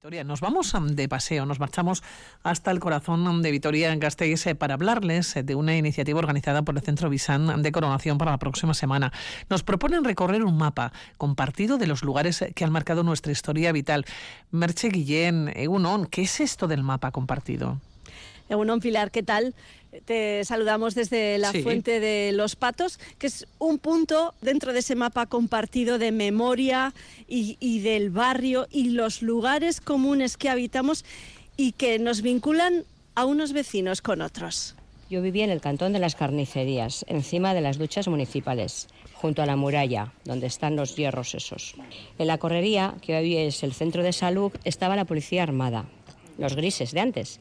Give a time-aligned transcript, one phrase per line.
[0.00, 2.04] Nos vamos de paseo, nos marchamos
[2.44, 6.62] hasta el corazón de Vitoria en Gasteiz eh, para hablarles eh, de una iniciativa organizada
[6.62, 9.12] por el Centro Visan de Coronación para la próxima semana.
[9.50, 14.04] Nos proponen recorrer un mapa compartido de los lugares que han marcado nuestra historia vital.
[14.52, 17.80] Merche Guillén, Egunon, ¿qué es esto del mapa compartido?
[18.48, 19.54] Egunon Pilar, ¿qué tal?
[20.04, 24.94] Te saludamos desde la Fuente de los Patos, que es un punto dentro de ese
[24.94, 26.94] mapa compartido de memoria
[27.26, 31.04] y, del barrio y los lugares comunes que habitamos
[31.56, 32.84] y que nos vinculan
[33.14, 34.74] a unos vecinos con otros.
[35.10, 39.46] Yo vivía en el cantón de las carnicerías, encima de las duchas municipales, junto a
[39.46, 41.74] la muralla, donde están los hierros esos.
[42.18, 45.86] En la correría, que hoy es el centro de salud, estaba la policía armada,
[46.38, 47.40] los grises de antes.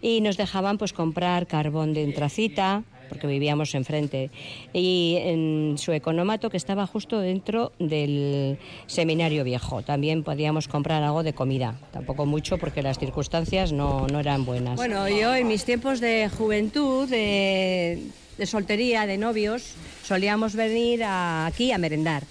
[0.00, 4.30] Y nos dejaban pues comprar carbón de entracita, porque vivíamos enfrente,
[4.72, 9.82] y en su economato que estaba justo dentro del seminario viejo.
[9.82, 14.76] También podíamos comprar algo de comida, tampoco mucho porque las circunstancias no, no eran buenas.
[14.76, 18.02] Bueno, yo en mis tiempos de juventud, de,
[18.38, 22.24] de soltería, de novios, solíamos venir aquí a merendar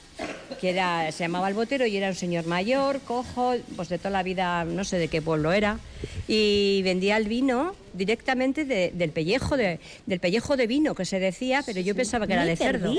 [0.59, 4.11] que era, se llamaba el botero y era un señor mayor, cojo, pues de toda
[4.11, 5.79] la vida, no sé de qué pueblo era,
[6.27, 11.63] y vendía el vino directamente del pellejo de, del pellejo de vino que se decía,
[11.65, 12.93] pero yo pensaba que era de cerdo.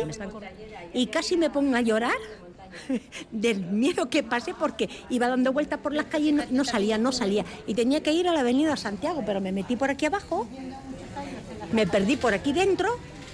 [0.94, 2.16] Y casi me pongo a llorar
[3.30, 7.12] del miedo que pasé porque iba dando vueltas por las calles y no, salía, no
[7.12, 7.44] salía.
[7.66, 10.46] Y tenía que ir a la avenida Santiago, pero me metí por aquí abajo,
[11.72, 12.88] me perdí por aquí dentro,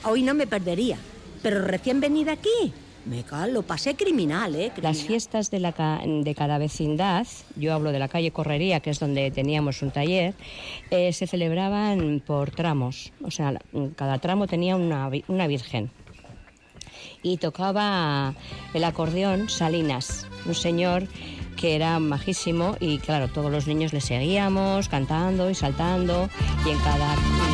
[0.05, 0.99] hoy no me perdería.
[1.43, 2.73] Pero recién venida aquí,
[3.05, 4.73] me lo pasé criminal, ¿eh?
[4.81, 5.73] Las fiestas de, la,
[6.05, 10.35] de cada vecindad, yo hablo de la calle Correría, que es donde teníamos un taller,
[10.91, 13.13] eh, se celebraban por tramos.
[13.23, 13.55] O sea,
[13.97, 15.91] cada tramo tenía una, una virgen.
[17.23, 18.35] Y tocaba
[18.75, 21.07] el acordeón Salinas, un señor
[21.57, 26.29] que era majísimo y claro, todos los niños le seguíamos cantando y saltando
[26.67, 27.52] y en cada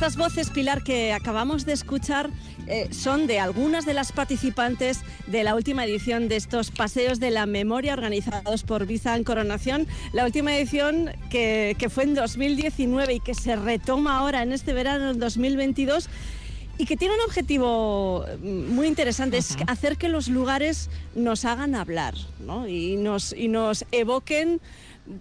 [0.00, 2.30] Estas voces, Pilar, que acabamos de escuchar
[2.66, 7.30] eh, son de algunas de las participantes de la última edición de estos paseos de
[7.30, 9.86] la memoria organizados por Visa en Coronación.
[10.14, 15.10] La última edición que, fue en 2019 y que se retoma ahora en este verano
[15.10, 16.08] en 2022
[16.78, 21.74] y que tiene un objetivo mm, muy interesante, es hacer que los lugares nos hagan
[21.74, 22.14] hablar
[22.66, 24.62] y, nos, y nos evoquen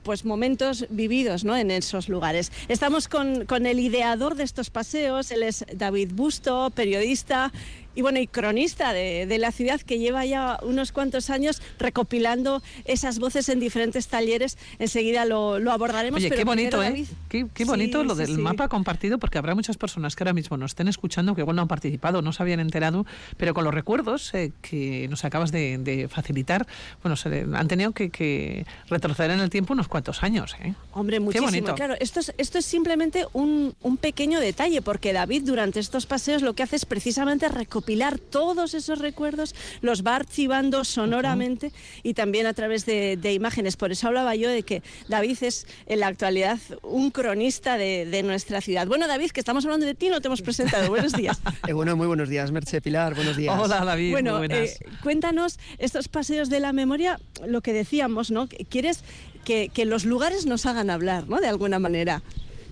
[0.03, 1.55] pues momentos vividos ¿no?
[1.55, 2.51] en esos lugares.
[2.67, 7.51] Estamos con, con el ideador de estos paseos, él es David Busto, periodista
[8.00, 12.64] y bueno, y cronista de, de, la ciudad que lleva ya unos cuantos años recopilando
[12.86, 14.58] esas voces en diferentes talleres.
[14.80, 16.18] Enseguida lo, lo abordaremos.
[16.18, 17.06] Oye, qué bonito, ¿eh?
[17.28, 20.72] Qué, qué bonito lo del mapa compartido, porque habrá muchas personas que ahora mismo nos
[20.72, 23.06] estén escuchando que igual no han participado, no se habían enterado,
[23.36, 26.68] pero con los recuerdos eh, que nos acabas de, de facilitar,
[27.04, 30.56] bueno, se, han tenido que, que, retroceder en el tiempo unos cuantos años.
[30.64, 30.74] ¿eh?
[30.94, 31.76] Hombre, muchísimo.
[31.76, 36.44] Claro, esto es, esto es simplemente un, un pequeño detalle, porque David durante estos paseos
[36.44, 41.72] lo que hace es precisamente recopilar recopilar todos esos recuerdos, los va archivando sonoramente
[42.03, 43.77] y también a través de, imágenes.
[43.77, 48.61] Por eso hablaba yo de que David es en la actualidad un cronista de, nuestra
[48.61, 48.85] ciudad.
[48.85, 50.89] Bueno, David, que estamos hablando de ti, no te hemos presentado.
[50.89, 51.39] Buenos días.
[51.67, 53.55] Eh, bueno, muy buenos días, Merche Pilar, buenos días.
[53.59, 54.11] Hola, David.
[54.11, 54.73] Bueno, eh,
[55.03, 58.47] cuéntanos estos paseos de la memoria, lo que decíamos, ¿no?
[58.47, 59.03] ¿Quieres
[59.44, 61.39] que, que los lugares nos hagan hablar, ¿no?
[61.39, 62.23] De alguna manera.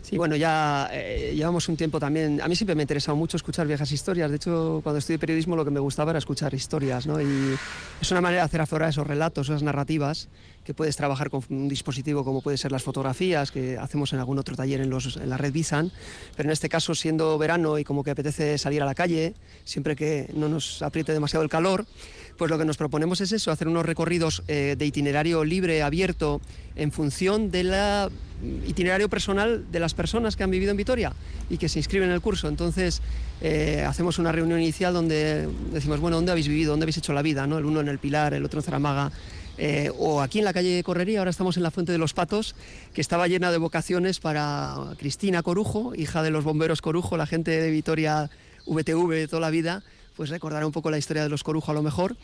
[0.07, 2.39] Sí, bueno, ya eh, llevamos un tiempo también.
[2.41, 4.29] A mí siempre me ha interesado mucho escuchar viejas historias.
[4.29, 7.19] De hecho, cuando estudié periodismo lo que me gustaba era escuchar historias, ¿no?
[7.19, 7.57] Y
[7.99, 10.29] es una manera de hacer aflorar esos relatos, esas narrativas,
[10.67, 14.37] que puedes trabajar con un dispositivo como puede ser las fotografías, que hacemos en algún
[14.37, 14.89] otro taller en,
[15.29, 15.93] la red Visan.
[16.35, 19.33] Pero en este caso, siendo verano y como que apetece salir a la calle,
[19.63, 21.85] siempre que no nos apriete demasiado el calor,
[22.37, 26.41] pues lo que nos proponemos es eso, hacer unos recorridos eh, de itinerario libre, abierto,
[26.75, 27.73] en función del
[28.67, 31.13] itinerario personal de las personas que han vivido en Vitoria
[31.49, 32.49] y que se inscriben en el curso.
[32.49, 33.01] Entonces,
[33.39, 36.71] eh, hacemos una reunión inicial donde decimos, bueno, ¿dónde habéis vivido?
[36.71, 37.47] ¿Dónde habéis hecho la vida?
[37.47, 37.57] ¿no?
[37.57, 39.13] El uno en el Pilar, el otro en Zaramaga.
[39.57, 42.55] Eh, o aquí en la calle Correría, ahora estamos en la Fuente de los Patos,
[42.93, 47.51] que estaba llena de vocaciones para Cristina Corujo, hija de los bomberos Corujo, la gente
[47.51, 48.29] de Vitoria
[48.67, 49.83] VTV de toda la vida,
[50.15, 52.15] pues recordará un poco la historia de los Corujo a lo mejor.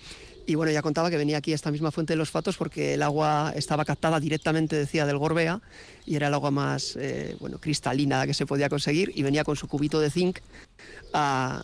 [0.45, 2.95] Y bueno, ya contaba que venía aquí a esta misma fuente de los Fatos porque
[2.95, 5.61] el agua estaba captada directamente, decía, del Gorbea
[6.05, 9.55] y era el agua más eh, bueno, cristalina que se podía conseguir y venía con
[9.55, 10.39] su cubito de zinc
[11.13, 11.63] a,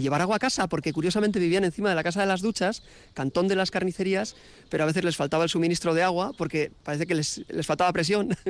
[0.00, 2.82] llevar agua a casa porque curiosamente vivían encima de la casa de las duchas,
[3.14, 4.36] cantón de las carnicerías,
[4.68, 7.92] pero a veces les faltaba el suministro de agua porque parece que les, les faltaba
[7.92, 8.36] presión.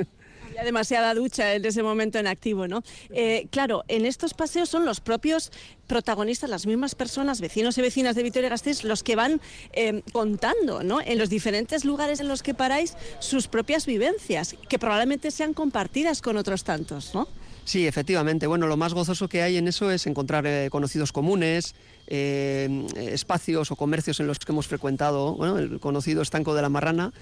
[0.63, 2.83] demasiada ducha en ese momento en activo, ¿no?
[3.09, 5.51] Eh, claro, en estos paseos son los propios
[5.87, 9.41] protagonistas, las mismas personas, vecinos y vecinas de Vitoria-Gasteiz, los que van
[9.73, 11.01] eh, contando, ¿no?
[11.01, 16.21] En los diferentes lugares en los que paráis sus propias vivencias, que probablemente sean compartidas
[16.21, 17.27] con otros tantos, ¿no?
[17.65, 18.47] Sí, efectivamente.
[18.47, 21.75] Bueno, lo más gozoso que hay en eso es encontrar eh, conocidos comunes,
[22.07, 25.35] eh, espacios o comercios en los que hemos frecuentado.
[25.35, 27.13] Bueno, el conocido estanco de la Marrana,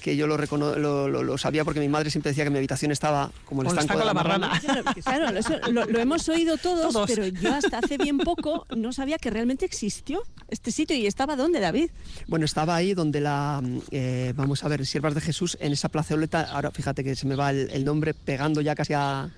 [0.00, 0.38] que yo lo,
[1.08, 4.04] lo, sabía porque mi madre siempre decía que mi habitación estaba como el estanco, de
[4.04, 4.60] la, Marrana.
[5.04, 9.30] Claro, eso lo, hemos oído todos, pero yo hasta hace bien poco no sabía que
[9.30, 10.96] realmente existió este sitio.
[10.96, 11.90] ¿Y estaba dónde, David?
[12.28, 13.60] Bueno, estaba ahí donde la,
[13.90, 17.34] eh, vamos a ver, Siervas de Jesús, en esa placeoleta, ahora fíjate que se me
[17.34, 19.28] va el nombre pegando ya casi a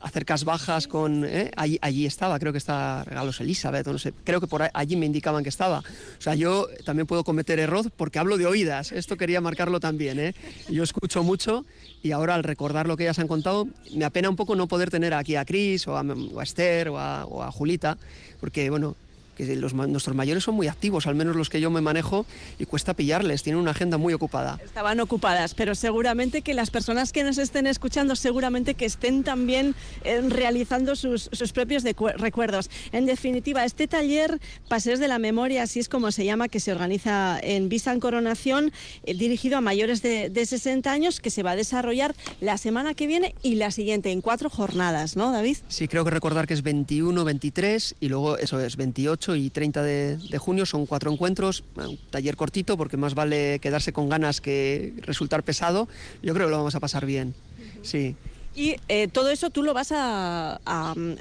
[0.00, 1.24] hacer bajas con...
[1.24, 1.50] ¿eh?
[1.56, 5.06] Allí, allí, estaba, creo que está Regalos Elizabeth, no sé, creo que por allí me
[5.06, 5.80] indicaban que estaba.
[5.80, 10.18] O sea, yo también puedo cometer error porque hablo de oídas, esto quería marcarlo también.
[10.20, 10.34] ¿eh?
[10.68, 11.64] Yo escucho mucho
[12.02, 14.90] y ahora al recordar lo que ellas han contado, me apena un poco no poder
[14.90, 16.04] tener aquí a Cris o a,
[16.42, 17.98] Esther o a, o a Julita,
[18.40, 18.96] porque bueno,
[19.38, 22.26] que los, nuestros mayores son muy activos, al menos los que yo me manejo,
[22.58, 24.58] y cuesta pillarles, tienen una agenda muy ocupada.
[24.64, 29.74] Estaban ocupadas, pero seguramente que las personas que nos estén escuchando, seguramente que estén también
[30.04, 32.68] eh, realizando sus, propios recuerdos.
[32.92, 36.72] En definitiva, este taller, Paseos de la Memoria, así es como se llama, que se
[36.72, 38.72] organiza en Visa en Coronación,
[39.04, 42.94] eh, dirigido a mayores de, de 60 años, que se va a desarrollar la semana
[42.94, 45.58] que viene y la siguiente, en cuatro jornadas, ¿no, David?
[45.68, 49.82] Sí, creo que recordar que es 21, 23 y luego eso es 28 y 30
[49.82, 50.66] de, junio.
[50.66, 55.88] Son cuatro encuentros, un taller cortito porque más vale quedarse con ganas que resultar pesado.
[56.22, 57.34] Yo creo que lo vamos a pasar bien.
[57.82, 58.16] Sí.
[58.54, 60.60] Y eh, todo eso tú lo vas a,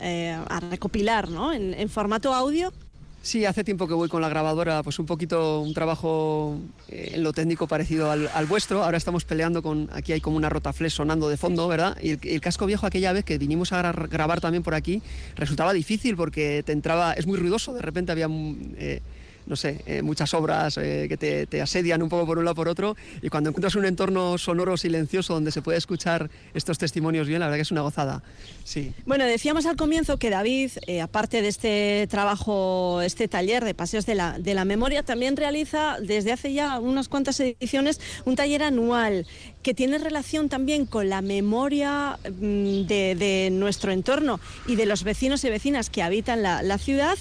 [0.02, 0.40] eh,
[0.72, 1.54] recopilar ¿no?
[1.54, 2.74] en, formato audio.
[3.22, 7.24] Sí, hace tiempo que voy con la grabadora, pues un poquito un trabajo eh, en
[7.24, 8.84] lo técnico parecido al, vuestro.
[8.84, 11.98] Ahora estamos peleando con, aquí hay como una rotaflex sonando de fondo, ¿verdad?
[12.02, 15.02] Y el, casco viejo aquella vez que vinimos a grabar también por aquí
[15.36, 18.28] resultaba difícil porque te entraba, es muy ruidoso, de repente había...
[18.30, 19.02] Eh,
[19.48, 22.68] no sé, eh, muchas obras eh, que te, asedian un poco por un lado por
[22.68, 27.40] otro y cuando encuentras un entorno sonoro silencioso donde se puede escuchar estos testimonios bien,
[27.40, 28.22] la verdad que es una gozada.
[28.64, 28.94] Sí.
[29.06, 34.06] Bueno, decíamos al comienzo que David, eh, aparte de este trabajo, este taller de paseos
[34.06, 38.64] de la, de la memoria, también realiza desde hace ya unas cuantas ediciones un taller
[38.64, 39.26] anual
[39.64, 45.44] que tiene relación también con la memoria mm, de, nuestro entorno y de los vecinos
[45.44, 47.18] y vecinas que habitan la, la ciudad,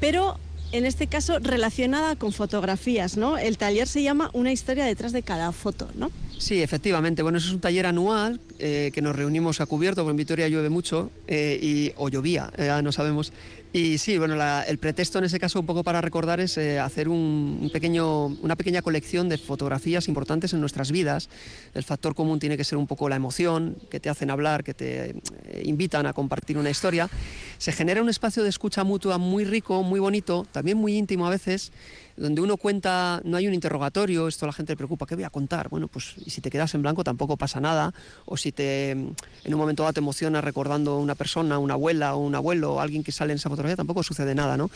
[0.00, 0.38] pero
[0.72, 3.38] en este caso relacionada con fotografías, ¿no?
[3.38, 6.10] El taller se llama Una historia detrás de cada foto, ¿no?
[6.38, 7.22] Sí, efectivamente.
[7.22, 10.48] Bueno, eso es un taller anual eh, que nos reunimos a cubierto, porque en Vitoria
[10.48, 13.32] llueve mucho, eh, y, o llovía, ya no sabemos.
[13.72, 14.36] Y sí, bueno,
[14.66, 18.56] el pretexto en ese caso un poco para recordar es eh, hacer un, pequeño, una
[18.56, 21.28] pequeña colección de fotografías importantes en nuestras vidas.
[21.74, 24.74] El factor común tiene que ser un poco la emoción, que te hacen hablar, que
[24.74, 25.16] te
[25.64, 27.10] invitan a compartir una historia.
[27.58, 31.30] Se genera un espacio de escucha mutua muy rico, muy bonito, también muy íntimo a
[31.30, 31.72] veces,
[32.18, 35.30] donde uno cuenta, no hay un interrogatorio, esto la gente le preocupa, ¿qué voy a
[35.30, 35.68] contar?
[35.68, 37.94] Bueno, pues y si te quedas en blanco tampoco pasa nada,
[38.26, 39.14] o si te en
[39.46, 43.04] un momento dado te emociona recordando una persona, una abuela o un abuelo o alguien
[43.04, 44.70] que sale en esa fotografía, tampoco sucede nada, ¿no?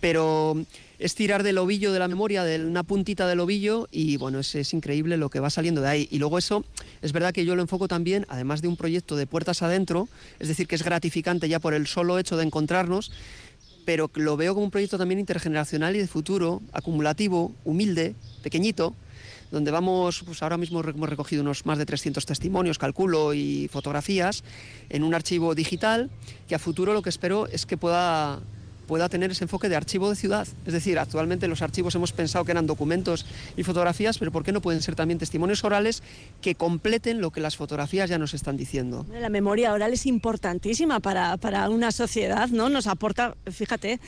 [0.00, 0.56] Pero
[0.98, 4.54] es tirar del ovillo de la memoria, de una puntita del ovillo y bueno, es,
[4.54, 6.08] es increíble lo que va saliendo de ahí.
[6.10, 6.64] Y luego eso,
[7.02, 10.08] es verdad que yo lo enfoco también, además de un proyecto de puertas adentro,
[10.38, 13.12] es decir, que es gratificante ya por el solo hecho de encontrarnos,
[13.88, 18.94] pero lo veo como un proyecto también intergeneracional y de futuro, acumulativo, humilde, pequeñito,
[19.50, 24.44] donde vamos, pues ahora mismo hemos recogido unos más de 300 testimonios, calculo, y fotografías
[24.90, 26.10] en un archivo digital,
[26.46, 28.40] que a futuro lo que espero es que pueda
[28.88, 30.48] pueda tener ese enfoque de archivo de ciudad.
[30.66, 33.24] Es decir, actualmente los archivos hemos pensado que eran documentos
[33.56, 36.02] y fotografías, pero ¿por qué no pueden ser también testimonios orales
[36.40, 39.06] que completen lo que las fotografías ya nos están diciendo?
[39.12, 42.68] La memoria oral es importantísima para, para una sociedad, ¿no?
[42.68, 44.00] Nos aporta, fíjate,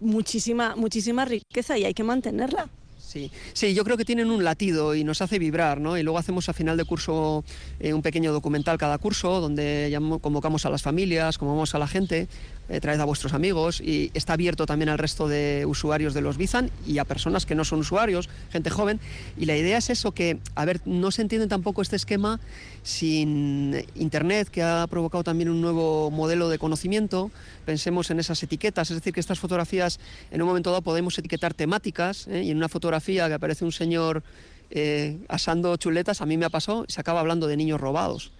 [0.00, 2.68] muchísima, muchísima riqueza y hay que mantenerla.
[3.14, 5.96] Sí, sí, yo creo que tienen un latido y nos hace vibrar, ¿no?
[5.96, 7.44] Y luego hacemos a final de curso
[7.78, 12.26] eh, un pequeño documental cada curso donde convocamos a las familias, convocamos a la gente
[12.70, 16.38] eh, traed a vuestros amigos y está abierto también al resto de usuarios de los
[16.38, 19.00] Bizan y a personas que no son usuarios, gente joven.
[19.36, 22.40] Y la idea es eso, que, a ver, no se entiende tampoco este esquema
[22.82, 27.30] sin Internet, que ha provocado también un nuevo modelo de conocimiento.
[27.66, 31.52] Pensemos en esas etiquetas, es decir, que estas fotografías en un momento dado podemos etiquetar
[31.52, 32.44] temáticas ¿eh?
[32.44, 34.22] y en una fotografía que aparece un señor
[34.70, 38.32] eh, asando chuletas, a mí me ha pasado, se acaba hablando de niños robados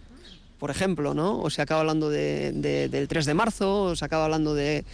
[0.59, 1.41] por ejemplo, ¿no?
[1.41, 4.85] O se acaba hablando del 3 de marzo, o se acaba hablando del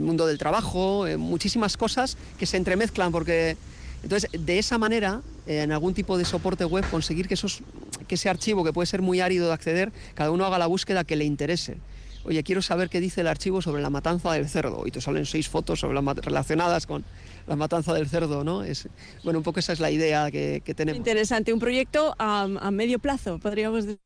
[0.00, 3.56] mundo del trabajo, eh, muchísimas cosas que se entremezclan porque...
[4.02, 7.62] Entonces, de esa manera, en algún tipo de soporte web, conseguir que, esos,
[8.08, 11.04] que ese archivo, que puede ser muy árido de acceder, cada uno haga la búsqueda
[11.04, 11.78] que le interese
[12.24, 15.26] oye, quiero saber qué dice el archivo sobre la matanza del cerdo, y te salen
[15.26, 17.04] seis fotos sobre relacionadas con
[17.46, 18.62] la matanza del cerdo, ¿no?
[18.62, 18.88] Es,
[19.24, 20.98] bueno, un poco esa es la idea que, tenemos.
[20.98, 23.98] Interesante, un proyecto a, a medio plazo, podríamos decir.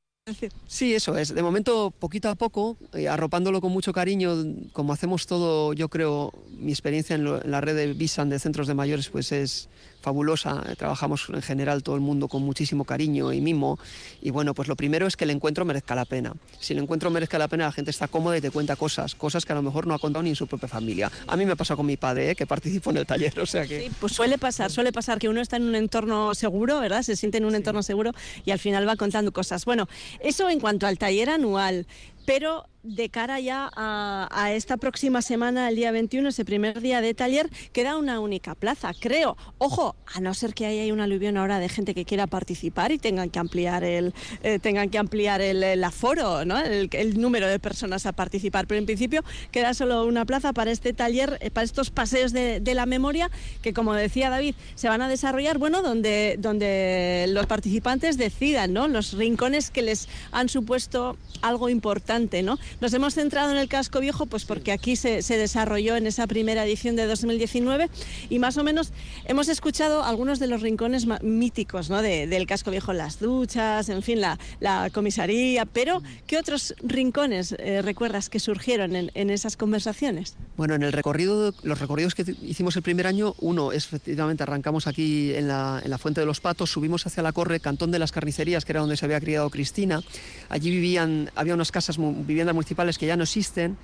[0.67, 1.33] Sí, eso es.
[1.33, 4.35] De momento, poquito a poco, eh, arropándolo con mucho cariño,
[4.73, 8.67] como hacemos todo, yo creo, mi experiencia en, en la red de Visan de centros
[8.67, 9.69] de mayores, pues es,
[10.07, 13.77] fabulosa, trabajamos en general todo el mundo con muchísimo cariño y mimo
[14.23, 16.33] y bueno, pues lo primero es que el encuentro merezca la pena.
[16.61, 19.45] Si el encuentro merezca la pena, la gente está cómoda y te cuenta cosas, cosas
[19.45, 21.11] que a lo mejor no ha contado ni en su propia familia.
[21.27, 22.37] A mí me pasa con mi padre, ¿eh?
[22.37, 23.81] que participo en el taller, o sea que...
[23.81, 27.03] Sí, pues suele pasar, suele pasar que uno está en un entorno seguro, ¿verdad?
[27.03, 28.13] Se siente en un entorno seguro
[28.45, 29.65] y al final va contando cosas.
[29.65, 29.89] Bueno,
[30.21, 31.85] eso en cuanto al taller anual,
[32.27, 37.15] pero de cara ya a, esta próxima semana, el día 21, ese primer día de
[37.15, 39.37] taller, queda una única plaza, creo.
[39.59, 42.99] Ojo, a no ser que haya un aluvión ahora de gente que quiera participar y
[42.99, 46.59] tengan que ampliar el, eh, tengan que ampliar el, aforo, ¿no?
[46.61, 48.67] El, número de personas a participar.
[48.67, 52.61] Pero en principio queda solo una plaza para este taller, eh, para estos paseos de,
[52.77, 53.31] la memoria,
[53.63, 58.87] que como decía David, se van a desarrollar, bueno, donde, donde los participantes decidan, ¿no?
[58.87, 62.59] Los rincones que les han supuesto algo importante, ¿no?
[62.81, 66.65] Nos hemos centrado en el casco viejo pues porque aquí se, desarrolló en esa primera
[66.65, 67.91] edición de 2019
[68.31, 68.93] y más o menos
[69.27, 72.01] hemos escuchado algunos de los rincones míticos ¿no?
[72.01, 77.83] del casco viejo, las duchas, en fin, la, la comisaría, pero ¿qué otros rincones eh,
[77.83, 80.37] recuerdas que surgieron en, esas conversaciones?
[80.57, 84.87] Bueno, en el recorrido, los recorridos que hicimos el primer año, uno es efectivamente arrancamos
[84.87, 87.99] aquí en la, en la Fuente de los Patos, subimos hacia la Corre, Cantón de
[87.99, 90.03] las Carnicerías, que era donde se había criado Cristina.
[90.49, 93.77] Allí vivían, había unas casas, viviendas municipales que ya no existen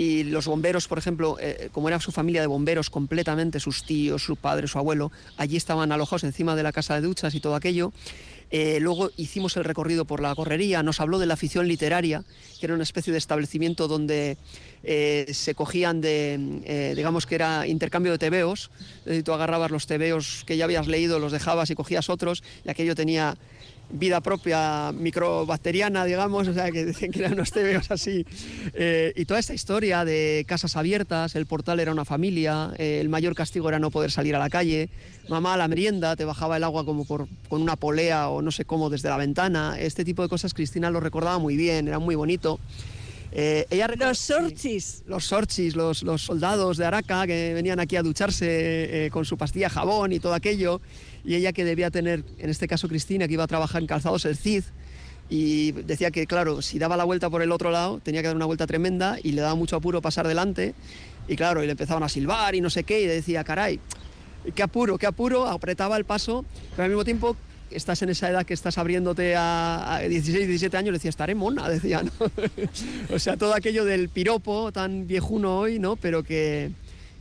[0.00, 4.24] y los bomberos, por ejemplo, eh, como era su familia de bomberos completamente, sus tíos,
[4.24, 7.54] su padre, su abuelo, allí estaban alojados encima de la casa de duchas y todo
[7.54, 7.92] aquello.
[8.50, 12.24] Eh, luego hicimos el recorrido por la correría, nos habló de la afición literaria,
[12.58, 14.38] que era una especie de establecimiento donde
[14.84, 18.70] eh, se cogían de, digamos que era intercambio de tebeos,
[19.04, 22.70] decir, tú agarrabas los tebeos que ya habías leído, los dejabas y cogías otros, y
[22.70, 23.36] aquello tenía
[23.92, 28.24] vida propia microbacteriana, digamos, o sea, que dicen que eran unos tebeos así.
[28.74, 33.08] Eh, y toda esta historia de casas abiertas, el portal era una familia, eh, el
[33.08, 34.88] mayor castigo era no poder salir a la calle,
[35.28, 38.50] mamá a la merienda, te bajaba el agua como por, con una polea o no
[38.50, 41.98] sé cómo desde la ventana, este tipo de cosas Cristina lo recordaba muy bien, era
[41.98, 42.60] muy bonito.
[43.32, 45.04] Eh, ella los sorchis.
[45.06, 49.70] Los sorchis, los, los, soldados de Araca que venían aquí a ducharse con su pastilla
[49.70, 50.80] jabón y todo aquello.
[51.24, 54.24] Y ella que debía tener, en este caso Cristina, que iba a trabajar en calzados
[54.24, 54.64] el CID,
[55.30, 58.36] y decía que, claro, si daba la vuelta por el otro lado, tenía que dar
[58.36, 60.74] una vuelta tremenda y le daba mucho apuro pasar delante,
[61.28, 63.78] y claro, y le empezaban a silbar y no sé qué, y decía, caray,
[64.54, 67.36] qué apuro, qué apuro, apretaba el paso, pero al mismo tiempo
[67.70, 72.02] estás en esa edad que estás abriéndote a, 16, 17 años, decía, estaré mona, decía,
[72.02, 72.12] ¿no?
[73.14, 75.96] o sea, todo aquello del piropo tan viejuno hoy, ¿no?
[75.96, 76.72] Pero que,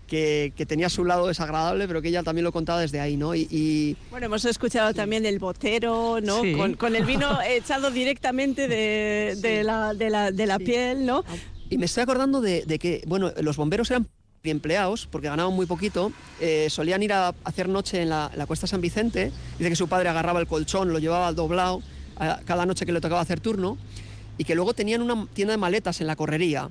[0.09, 3.35] que, tenía su lado desagradable, pero que ella también lo contaba desde ahí, ¿no?
[3.35, 6.41] Y, Bueno, hemos escuchado también del botero, ¿no?
[6.77, 11.23] Con, el vino echado directamente de, la, de la, piel, ¿no?
[11.69, 14.07] Y me estoy acordando de, que, bueno, los bomberos eran
[14.43, 18.67] empleados, porque ganaban muy poquito, eh, solían ir a hacer noche en la, la, Cuesta
[18.67, 21.81] San Vicente, dice que su padre agarraba el colchón, lo llevaba doblado
[22.45, 23.77] cada noche que le tocaba hacer turno,
[24.37, 26.69] y que luego tenían una tienda de maletas en la correría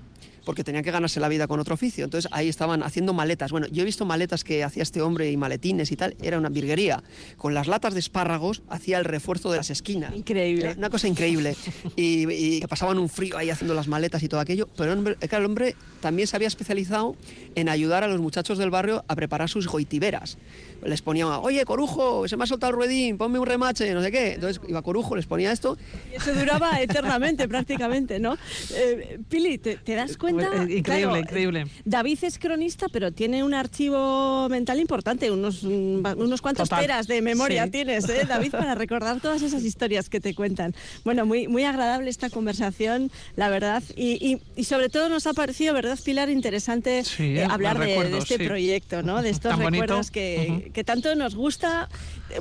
[0.48, 2.06] porque tenían que ganarse la vida con otro oficio.
[2.06, 3.50] Entonces ahí estaban haciendo maletas.
[3.50, 6.48] Bueno, yo he visto maletas que hacía este hombre y maletines y tal, era una
[6.48, 7.02] virguería.
[7.36, 10.16] Con las latas de espárragos hacía el refuerzo de las esquinas.
[10.16, 10.74] Increíble.
[10.78, 11.54] una cosa increíble.
[11.96, 14.70] y, que pasaban un frío ahí haciendo las maletas y todo aquello.
[14.74, 17.14] Pero el hombre también se había especializado
[17.54, 20.38] en ayudar a los muchachos del barrio a preparar sus goitiberas.
[20.82, 24.10] Les ponía, oye, Corujo, se me ha soltado el ruedín, ponme un remache, no sé
[24.10, 24.34] qué.
[24.34, 25.76] Entonces iba Corujo, les ponía esto.
[26.10, 28.38] Y eso duraba eternamente prácticamente, ¿no?
[28.74, 30.37] Eh, Pili, ¿te das cuenta?
[30.44, 31.66] Eh, increíble, increíble.
[31.84, 37.70] David es cronista, pero tiene un archivo mental importante, unos, unos cuantos teras de memoria
[37.70, 40.74] tienes, ¿eh, David, para recordar todas esas historias que te cuentan.
[41.04, 45.74] Bueno, muy, muy agradable esta conversación, la verdad, y, y, sobre todo nos ha parecido,
[45.74, 46.30] ¿verdad, Pilar?
[46.30, 49.22] Interesante eh, hablar de, este proyecto, ¿no?
[49.22, 51.88] De estos recuerdos que, que tanto nos gusta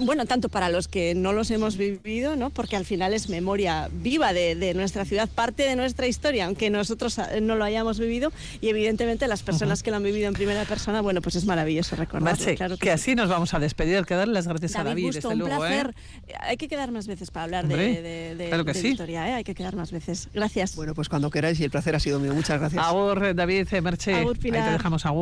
[0.02, 2.50] bueno, tanto para los que no los hemos vivido, ¿no?
[2.50, 7.20] porque al final es memoria viva de, nuestra ciudad, parte de nuestra historia, aunque nosotros
[7.42, 11.02] no lo hayamos vivido, y evidentemente las personas que lo han vivido en primera persona,
[11.02, 12.56] bueno, pues es maravilloso recordarlo.
[12.56, 15.06] claro que, así nos vamos a despedir, que darle las gracias a David.
[15.08, 15.46] Gusto, un ¿eh?
[15.46, 15.96] placer.
[16.42, 19.34] Hay que quedar más veces para hablar de, de, historia, ¿eh?
[19.34, 20.30] hay que quedar más veces.
[20.34, 20.76] Gracias.
[20.76, 22.34] Bueno, pues cuando queráis y el placer ha sido mío.
[22.34, 22.84] Muchas gracias.
[22.84, 24.14] Agur, David Merche.
[24.14, 24.62] Agur, Pilar.
[24.62, 25.18] Ahí te dejamos, Agur.